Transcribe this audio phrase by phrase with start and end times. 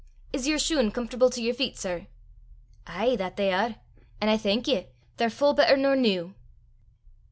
[0.33, 2.07] Is yer shune comfortable to yer feet, sir?"
[2.87, 3.75] "Ay, that they are!
[4.19, 6.33] an' I thank ye: they're full better nor new."